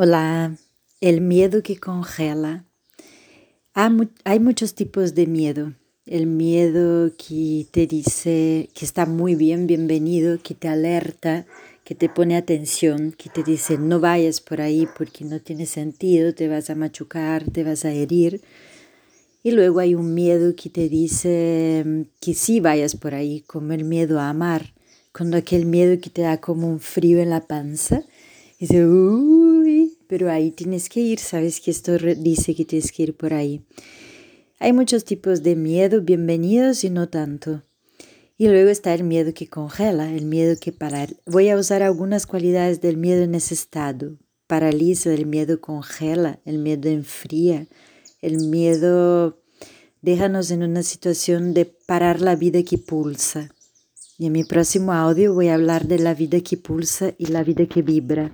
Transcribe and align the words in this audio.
Hola, 0.00 0.56
el 1.00 1.20
miedo 1.20 1.64
que 1.64 1.76
congela. 1.76 2.64
Hay 3.74 4.38
muchos 4.38 4.76
tipos 4.76 5.16
de 5.16 5.26
miedo. 5.26 5.74
El 6.06 6.28
miedo 6.28 7.10
que 7.16 7.66
te 7.72 7.88
dice 7.88 8.68
que 8.74 8.84
está 8.84 9.06
muy 9.06 9.34
bien, 9.34 9.66
bienvenido, 9.66 10.38
que 10.40 10.54
te 10.54 10.68
alerta, 10.68 11.46
que 11.82 11.96
te 11.96 12.08
pone 12.08 12.36
atención, 12.36 13.10
que 13.10 13.28
te 13.28 13.42
dice 13.42 13.76
no 13.76 13.98
vayas 13.98 14.40
por 14.40 14.60
ahí 14.60 14.86
porque 14.96 15.24
no 15.24 15.40
tiene 15.40 15.66
sentido, 15.66 16.32
te 16.32 16.46
vas 16.46 16.70
a 16.70 16.76
machucar, 16.76 17.50
te 17.50 17.64
vas 17.64 17.84
a 17.84 17.90
herir. 17.90 18.40
Y 19.42 19.50
luego 19.50 19.80
hay 19.80 19.96
un 19.96 20.14
miedo 20.14 20.54
que 20.54 20.70
te 20.70 20.88
dice 20.88 22.06
que 22.20 22.34
sí 22.34 22.60
vayas 22.60 22.94
por 22.94 23.16
ahí, 23.16 23.40
como 23.48 23.72
el 23.72 23.82
miedo 23.82 24.20
a 24.20 24.28
amar, 24.28 24.74
cuando 25.10 25.36
aquel 25.36 25.66
miedo 25.66 26.00
que 26.00 26.10
te 26.10 26.22
da 26.22 26.40
como 26.40 26.68
un 26.68 26.78
frío 26.78 27.18
en 27.18 27.30
la 27.30 27.48
panza. 27.48 28.04
Y 28.60 28.66
dice, 28.66 28.84
pero 30.08 30.30
ahí 30.30 30.50
tienes 30.50 30.88
que 30.88 31.00
ir, 31.00 31.18
sabes 31.18 31.60
que 31.60 31.70
esto 31.70 31.96
dice 31.98 32.54
que 32.54 32.64
tienes 32.64 32.90
que 32.90 33.04
ir 33.04 33.16
por 33.16 33.34
ahí. 33.34 33.64
Hay 34.58 34.72
muchos 34.72 35.04
tipos 35.04 35.42
de 35.44 35.54
miedo, 35.54 36.00
bienvenidos 36.00 36.82
y 36.82 36.90
no 36.90 37.08
tanto. 37.08 37.62
Y 38.36 38.48
luego 38.48 38.70
está 38.70 38.94
el 38.94 39.04
miedo 39.04 39.34
que 39.34 39.48
congela, 39.48 40.12
el 40.12 40.24
miedo 40.24 40.56
que 40.60 40.72
para. 40.72 41.06
Voy 41.26 41.48
a 41.48 41.56
usar 41.56 41.82
algunas 41.82 42.26
cualidades 42.26 42.80
del 42.80 42.96
miedo 42.96 43.22
en 43.22 43.34
ese 43.34 43.54
estado. 43.54 44.16
Paraliza, 44.46 45.12
el 45.12 45.26
miedo 45.26 45.60
congela, 45.60 46.40
el 46.44 46.58
miedo 46.58 46.88
enfría, 46.88 47.68
el 48.22 48.38
miedo 48.48 49.42
déjanos 50.02 50.50
en 50.50 50.62
una 50.62 50.82
situación 50.82 51.52
de 51.52 51.66
parar 51.66 52.20
la 52.20 52.34
vida 52.34 52.62
que 52.62 52.78
pulsa. 52.78 53.50
Y 54.16 54.26
en 54.26 54.32
mi 54.32 54.44
próximo 54.44 54.92
audio 54.92 55.34
voy 55.34 55.48
a 55.48 55.54
hablar 55.54 55.86
de 55.86 55.98
la 55.98 56.14
vida 56.14 56.40
que 56.40 56.56
pulsa 56.56 57.14
y 57.18 57.26
la 57.26 57.44
vida 57.44 57.66
que 57.66 57.82
vibra. 57.82 58.26